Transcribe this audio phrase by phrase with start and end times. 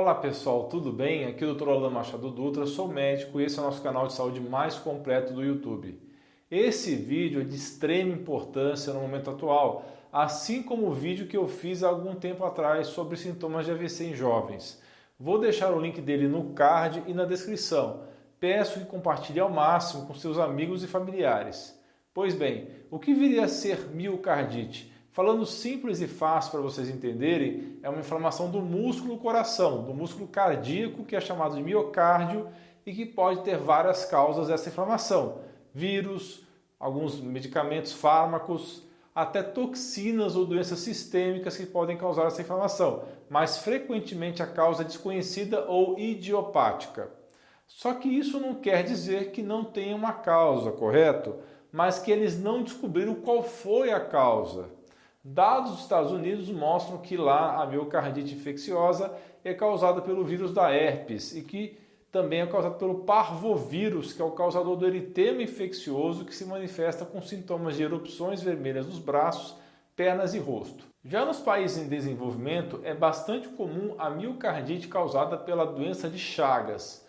[0.00, 1.24] Olá pessoal, tudo bem?
[1.24, 1.70] Aqui é o Dr.
[1.70, 5.32] Alan Machado Dutra, sou médico e esse é o nosso canal de saúde mais completo
[5.32, 6.00] do YouTube.
[6.48, 11.48] Esse vídeo é de extrema importância no momento atual, assim como o vídeo que eu
[11.48, 14.80] fiz há algum tempo atrás sobre sintomas de AVC em jovens.
[15.18, 18.04] Vou deixar o link dele no card e na descrição.
[18.38, 21.76] Peço que compartilhe ao máximo com seus amigos e familiares.
[22.14, 24.92] Pois bem, o que viria a ser miocardite?
[25.18, 30.28] Falando simples e fácil para vocês entenderem, é uma inflamação do músculo coração, do músculo
[30.28, 32.46] cardíaco, que é chamado de miocárdio
[32.86, 35.40] e que pode ter várias causas dessa inflamação:
[35.74, 36.46] vírus,
[36.78, 44.40] alguns medicamentos, fármacos, até toxinas ou doenças sistêmicas que podem causar essa inflamação, mas frequentemente
[44.40, 47.10] a causa é desconhecida ou idiopática.
[47.66, 51.34] Só que isso não quer dizer que não tenha uma causa, correto?
[51.72, 54.77] Mas que eles não descobriram qual foi a causa.
[55.24, 59.12] Dados dos Estados Unidos mostram que lá a miocardite infecciosa
[59.44, 61.78] é causada pelo vírus da herpes e que
[62.10, 67.04] também é causada pelo parvovírus, que é o causador do eritema infeccioso que se manifesta
[67.04, 69.56] com sintomas de erupções vermelhas nos braços,
[69.94, 70.86] pernas e rosto.
[71.04, 77.06] Já nos países em desenvolvimento é bastante comum a miocardite causada pela doença de Chagas,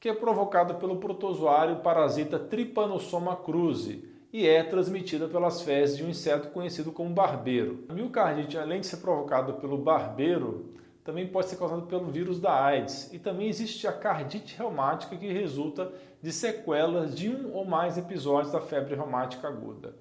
[0.00, 6.10] que é provocada pelo protozoário parasita Trypanosoma cruzi e é transmitida pelas fezes de um
[6.10, 7.84] inseto conhecido como barbeiro.
[7.88, 12.52] A miocardite, além de ser provocada pelo barbeiro, também pode ser causada pelo vírus da
[12.52, 15.90] AIDS e também existe a cardite reumática que resulta
[16.20, 19.94] de sequelas de um ou mais episódios da febre reumática aguda.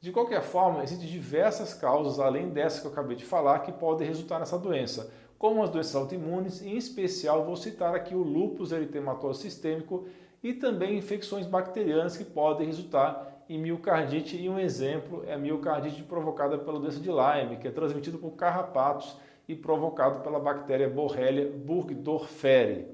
[0.00, 4.06] De qualquer forma, existem diversas causas, além dessa que eu acabei de falar, que podem
[4.06, 9.42] resultar nessa doença, como as doenças autoimunes, em especial vou citar aqui o lúpus eritematoso
[9.42, 10.06] sistêmico
[10.42, 16.02] e também infecções bacterianas que podem resultar em miocardite e um exemplo é a miocardite
[16.02, 19.16] provocada pela doença de Lyme, que é transmitida por carrapatos
[19.46, 22.86] e provocado pela bactéria Borrelia burgdorferi.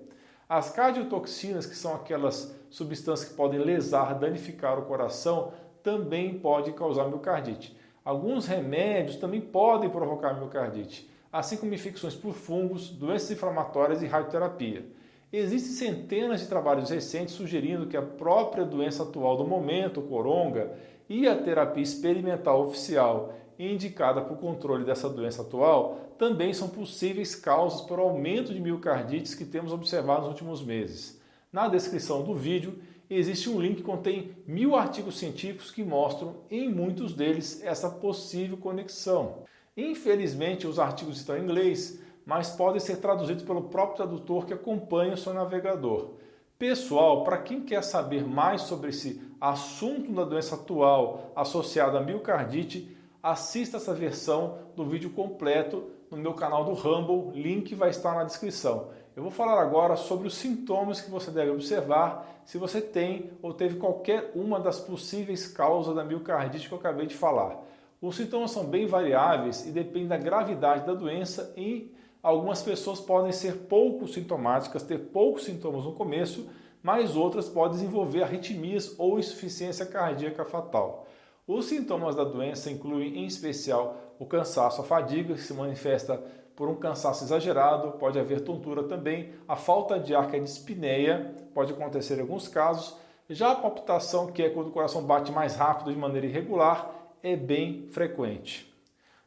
[0.49, 5.53] As cardiotoxinas, que são aquelas substâncias que podem lesar, danificar o coração,
[5.83, 7.77] também podem causar miocardite.
[8.05, 14.85] Alguns remédios também podem provocar miocardite, assim como infecções por fungos, doenças inflamatórias e radioterapia.
[15.33, 20.77] Existem centenas de trabalhos recentes sugerindo que a própria doença atual do momento, o coronga,
[21.09, 27.35] e a terapia experimental oficial indicada para o controle dessa doença atual também são possíveis
[27.35, 31.21] causas para o aumento de miocardites que temos observado nos últimos meses.
[31.53, 36.73] Na descrição do vídeo existe um link que contém mil artigos científicos que mostram, em
[36.73, 39.45] muitos deles, essa possível conexão.
[39.77, 45.15] Infelizmente, os artigos estão em inglês, mas podem ser traduzidos pelo próprio tradutor que acompanha
[45.15, 46.11] o seu navegador.
[46.59, 52.95] Pessoal, para quem quer saber mais sobre esse assunto da doença atual associada à miocardite,
[53.23, 58.25] assista essa versão do vídeo completo no meu canal do Rumble, link vai estar na
[58.25, 58.89] descrição.
[59.15, 63.53] Eu vou falar agora sobre os sintomas que você deve observar se você tem ou
[63.53, 67.63] teve qualquer uma das possíveis causas da miocardite que eu acabei de falar.
[68.01, 73.33] Os sintomas são bem variáveis e dependem da gravidade da doença e Algumas pessoas podem
[73.33, 76.49] ser pouco sintomáticas, ter poucos sintomas no começo,
[76.83, 81.07] mas outras podem desenvolver arritmias ou insuficiência cardíaca fatal.
[81.47, 86.23] Os sintomas da doença incluem, em especial, o cansaço, a fadiga, que se manifesta
[86.55, 91.35] por um cansaço exagerado, pode haver tontura também, a falta de ar, que é dispneia,
[91.55, 92.97] pode acontecer em alguns casos.
[93.31, 97.35] Já a palpitação, que é quando o coração bate mais rápido de maneira irregular, é
[97.35, 98.71] bem frequente.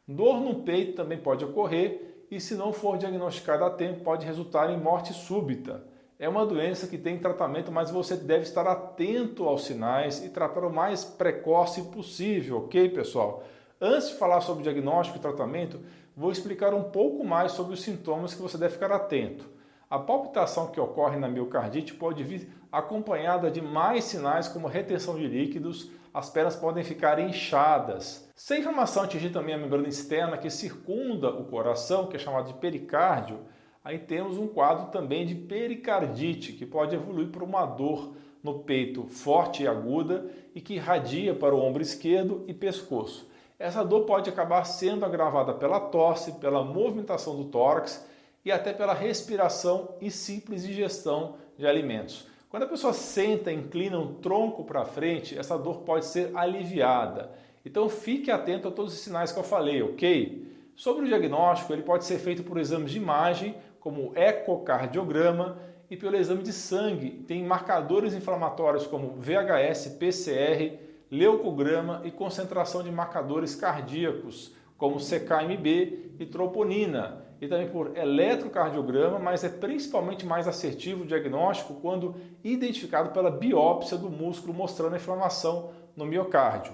[0.06, 4.70] Dor no peito também pode ocorrer e, se não for diagnosticada a tempo, pode resultar
[4.70, 5.84] em morte súbita.
[6.18, 10.64] É uma doença que tem tratamento, mas você deve estar atento aos sinais e tratar
[10.64, 13.42] o mais precoce possível, ok, pessoal?
[13.80, 15.80] Antes de falar sobre diagnóstico e tratamento,
[16.16, 19.48] vou explicar um pouco mais sobre os sintomas que você deve ficar atento.
[19.90, 25.26] A palpitação que ocorre na miocardite pode vir acompanhada de mais sinais como retenção de
[25.26, 28.30] líquidos, as pernas podem ficar inchadas.
[28.36, 32.46] Se a inflamação atingir também a membrana externa que circunda o coração, que é chamado
[32.46, 33.40] de pericárdio,
[33.82, 38.14] aí temos um quadro também de pericardite, que pode evoluir para uma dor
[38.44, 43.28] no peito forte e aguda e que irradia para o ombro esquerdo e pescoço.
[43.58, 48.06] Essa dor pode acabar sendo agravada pela tosse, pela movimentação do tórax
[48.44, 52.33] e até pela respiração e simples ingestão de alimentos.
[52.54, 57.32] Quando a pessoa senta, inclina um tronco para frente, essa dor pode ser aliviada.
[57.66, 60.46] Então fique atento a todos os sinais que eu falei, ok?
[60.76, 65.58] Sobre o diagnóstico, ele pode ser feito por exames de imagem, como ecocardiograma,
[65.90, 67.24] e pelo exame de sangue.
[67.26, 70.78] Tem marcadores inflamatórios como VHS, PCR,
[71.10, 77.23] leucograma e concentração de marcadores cardíacos, como CKMB e troponina.
[77.40, 83.96] E também por eletrocardiograma, mas é principalmente mais assertivo o diagnóstico quando identificado pela biópsia
[83.96, 86.72] do músculo mostrando a inflamação no miocárdio.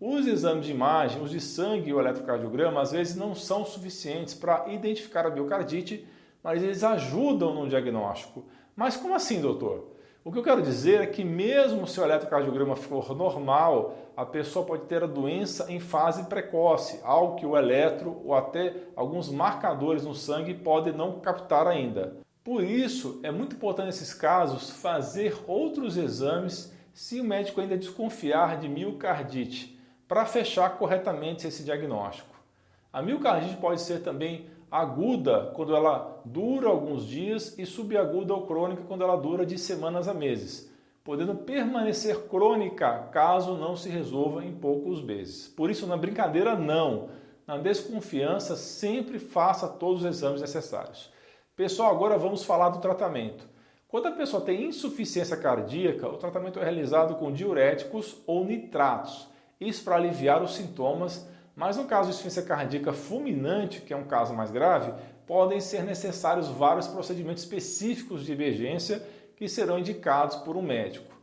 [0.00, 4.32] Os exames de imagem, os de sangue e o eletrocardiograma, às vezes não são suficientes
[4.32, 6.06] para identificar a miocardite,
[6.42, 8.44] mas eles ajudam no diagnóstico.
[8.74, 9.89] Mas como assim, doutor?
[10.22, 14.66] O que eu quero dizer é que mesmo se o eletrocardiograma for normal, a pessoa
[14.66, 20.04] pode ter a doença em fase precoce, algo que o eletro ou até alguns marcadores
[20.04, 22.18] no sangue podem não captar ainda.
[22.44, 28.58] Por isso, é muito importante nesses casos fazer outros exames se o médico ainda desconfiar
[28.58, 32.34] de miocardite, para fechar corretamente esse diagnóstico.
[32.92, 38.84] A miocardite pode ser também aguda quando ela dura alguns dias e subaguda ou crônica
[38.86, 40.70] quando ela dura de semanas a meses,
[41.02, 45.48] podendo permanecer crônica caso não se resolva em poucos meses.
[45.48, 47.08] Por isso, na brincadeira, não.
[47.46, 51.10] Na desconfiança, sempre faça todos os exames necessários.
[51.56, 53.48] Pessoal, agora vamos falar do tratamento.
[53.88, 59.28] Quando a pessoa tem insuficiência cardíaca, o tratamento é realizado com diuréticos ou nitratos.
[59.60, 61.28] Isso para aliviar os sintomas
[61.60, 64.94] mas no caso de insuficiência cardíaca fulminante, que é um caso mais grave,
[65.26, 71.14] podem ser necessários vários procedimentos específicos de emergência que serão indicados por um médico.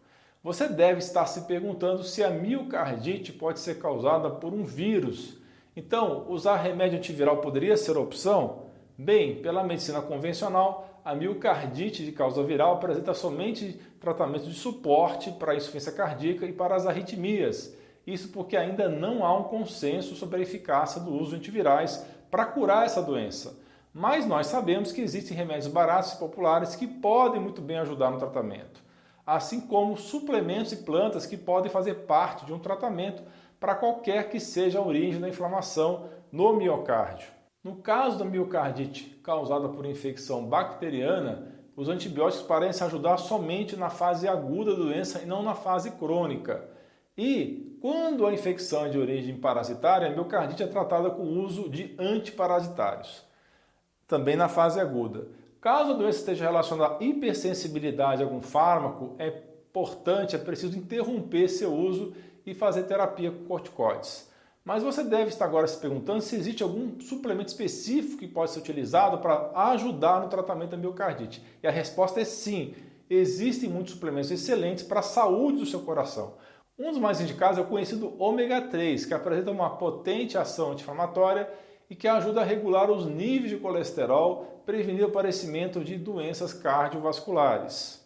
[0.43, 5.39] Você deve estar se perguntando se a miocardite pode ser causada por um vírus.
[5.75, 8.67] Então, usar remédio antiviral poderia ser opção?
[8.95, 15.53] Bem, pela medicina convencional, a miocardite de causa viral apresenta somente tratamento de suporte para
[15.53, 17.75] a insuficiência cardíaca e para as arritmias
[18.07, 22.45] isso porque ainda não há um consenso sobre a eficácia do uso de antivirais para
[22.45, 23.59] curar essa doença.
[23.93, 28.17] Mas nós sabemos que existem remédios baratos e populares que podem muito bem ajudar no
[28.17, 28.81] tratamento,
[29.25, 33.21] assim como suplementos e plantas que podem fazer parte de um tratamento
[33.59, 37.27] para qualquer que seja a origem da inflamação no miocárdio.
[37.63, 44.27] No caso da miocardite causada por infecção bacteriana, os antibióticos parecem ajudar somente na fase
[44.27, 46.69] aguda da doença e não na fase crônica.
[47.17, 51.69] E quando a infecção é de origem parasitária, a miocardite é tratada com o uso
[51.69, 53.23] de antiparasitários,
[54.07, 55.27] também na fase aguda.
[55.61, 59.27] Caso a doença esteja relacionada à hipersensibilidade a algum fármaco, é
[59.69, 62.13] importante, é preciso interromper seu uso
[62.45, 64.27] e fazer terapia com corticoides.
[64.67, 68.59] Mas você deve estar agora se perguntando se existe algum suplemento específico que pode ser
[68.59, 71.41] utilizado para ajudar no tratamento da miocardite.
[71.63, 72.73] E a resposta é sim.
[73.09, 76.33] Existem muitos suplementos excelentes para a saúde do seu coração.
[76.79, 81.49] Um dos mais indicados é o conhecido ômega 3, que apresenta uma potente ação anti-inflamatória
[81.89, 88.05] e que ajuda a regular os níveis de colesterol, prevenindo o aparecimento de doenças cardiovasculares.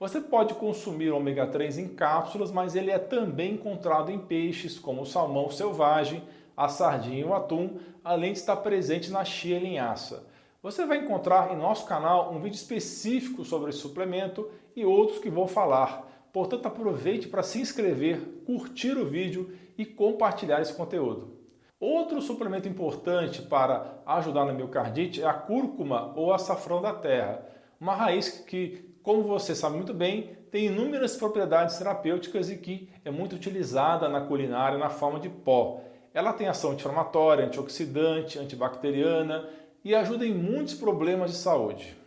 [0.00, 5.02] Você pode consumir ômega 3 em cápsulas, mas ele é também encontrado em peixes como
[5.02, 6.24] o salmão selvagem,
[6.56, 10.26] a sardinha e o atum, além de estar presente na chia e linhaça.
[10.60, 15.30] Você vai encontrar em nosso canal um vídeo específico sobre esse suplemento e outros que
[15.30, 16.07] vou falar.
[16.32, 21.38] Portanto, aproveite para se inscrever, curtir o vídeo e compartilhar esse conteúdo.
[21.80, 27.46] Outro suplemento importante para ajudar na miocardite é a cúrcuma ou açafrão da terra,
[27.80, 33.10] uma raiz que, como você sabe muito bem, tem inúmeras propriedades terapêuticas e que é
[33.10, 35.80] muito utilizada na culinária na forma de pó.
[36.12, 39.48] Ela tem ação anti-inflamatória, antioxidante, antibacteriana
[39.84, 41.97] e ajuda em muitos problemas de saúde.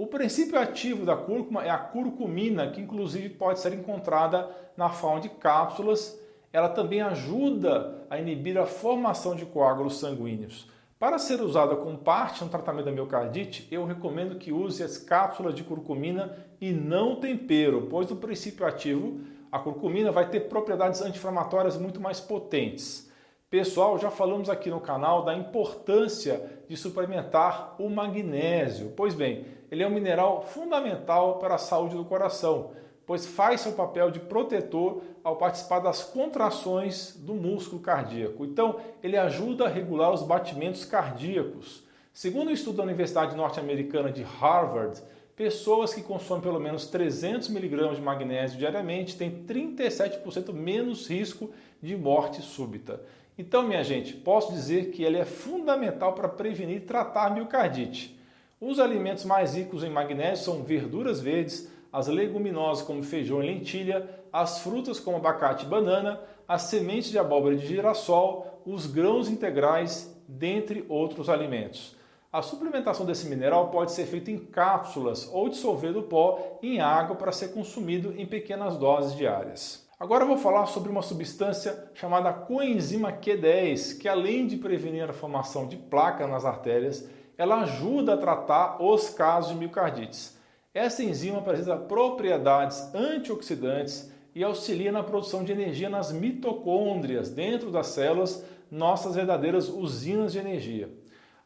[0.00, 5.20] O princípio ativo da cúrcuma é a curcumina, que inclusive pode ser encontrada na forma
[5.20, 6.18] de cápsulas.
[6.50, 10.66] Ela também ajuda a inibir a formação de coágulos sanguíneos.
[10.98, 15.54] Para ser usada como parte no tratamento da miocardite, eu recomendo que use as cápsulas
[15.54, 19.20] de curcumina e não tempero, pois o princípio ativo,
[19.52, 23.10] a curcumina, vai ter propriedades anti-inflamatórias muito mais potentes.
[23.50, 28.92] Pessoal, já falamos aqui no canal da importância de suplementar o magnésio.
[28.96, 32.72] Pois bem, ele é um mineral fundamental para a saúde do coração,
[33.06, 38.44] pois faz seu papel de protetor ao participar das contrações do músculo cardíaco.
[38.44, 41.84] Então, ele ajuda a regular os batimentos cardíacos.
[42.12, 45.00] Segundo um estudo da Universidade Norte-Americana de Harvard,
[45.36, 51.50] pessoas que consomem pelo menos 300 mg de magnésio diariamente têm 37% menos risco
[51.82, 53.00] de morte súbita.
[53.38, 58.19] Então, minha gente, posso dizer que ele é fundamental para prevenir e tratar miocardite.
[58.60, 64.06] Os alimentos mais ricos em magnésio são verduras verdes, as leguminosas como feijão e lentilha,
[64.30, 70.14] as frutas como abacate e banana, as sementes de abóbora de girassol, os grãos integrais,
[70.28, 71.96] dentre outros alimentos.
[72.30, 77.16] A suplementação desse mineral pode ser feita em cápsulas ou dissolver o pó em água
[77.16, 79.88] para ser consumido em pequenas doses diárias.
[79.98, 85.66] Agora vou falar sobre uma substância chamada coenzima Q10, que além de prevenir a formação
[85.66, 87.08] de placa nas artérias,
[87.40, 90.38] ela ajuda a tratar os casos de miocardites.
[90.74, 97.86] Essa enzima apresenta propriedades antioxidantes e auxilia na produção de energia nas mitocôndrias, dentro das
[97.86, 100.90] células, nossas verdadeiras usinas de energia.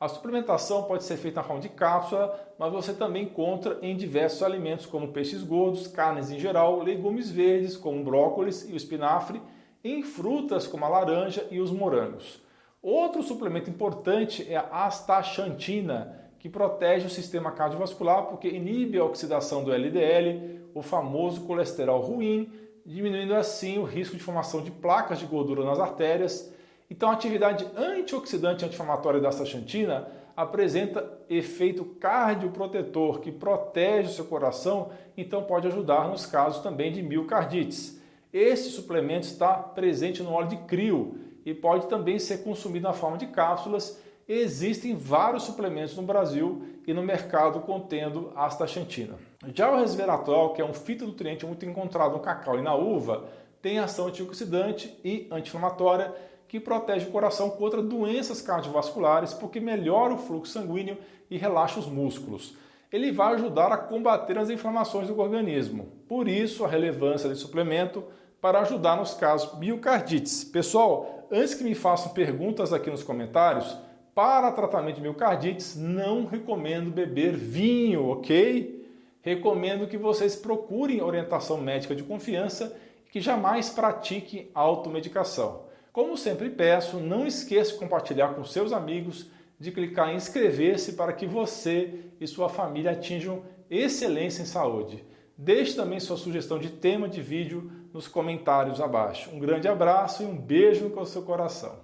[0.00, 4.42] A suplementação pode ser feita na forma de cápsula, mas você também encontra em diversos
[4.42, 9.40] alimentos como peixes gordos, carnes em geral, legumes verdes como brócolis e o espinafre,
[9.84, 12.42] em frutas como a laranja e os morangos.
[12.84, 19.64] Outro suplemento importante é a astaxantina, que protege o sistema cardiovascular porque inibe a oxidação
[19.64, 22.52] do LDL, o famoso colesterol ruim,
[22.84, 26.52] diminuindo assim o risco de formação de placas de gordura nas artérias.
[26.90, 34.90] Então, a atividade antioxidante anti-inflamatória da astaxantina apresenta efeito cardioprotetor que protege o seu coração,
[35.16, 37.98] então pode ajudar nos casos também de miocardites.
[38.30, 43.18] Esse suplemento está presente no óleo de crio e pode também ser consumido na forma
[43.18, 44.00] de cápsulas.
[44.26, 49.14] Existem vários suplementos no Brasil e no mercado contendo astaxantina.
[49.54, 53.28] Já o resveratrol, que é um fitonutriente muito encontrado no cacau e na uva,
[53.60, 56.12] tem ação antioxidante e anti-inflamatória
[56.48, 60.96] que protege o coração contra doenças cardiovasculares porque melhora o fluxo sanguíneo
[61.30, 62.56] e relaxa os músculos.
[62.92, 65.88] Ele vai ajudar a combater as inflamações do organismo.
[66.08, 68.04] Por isso, a relevância desse suplemento
[68.40, 70.44] para ajudar nos casos miocardites.
[70.44, 73.76] Pessoal, antes que me façam perguntas aqui nos comentários,
[74.14, 78.88] para tratamento de miocardites, não recomendo beber vinho, ok?
[79.20, 82.76] Recomendo que vocês procurem orientação médica de confiança
[83.06, 85.64] e que jamais pratiquem automedicação.
[85.92, 91.12] Como sempre peço, não esqueça de compartilhar com seus amigos, de clicar em inscrever-se para
[91.12, 95.04] que você e sua família atinjam excelência em saúde.
[95.36, 99.30] Deixe também sua sugestão de tema de vídeo nos comentários abaixo.
[99.30, 101.83] Um grande abraço e um beijo no seu coração.